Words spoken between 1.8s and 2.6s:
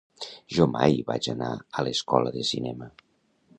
a l'escola de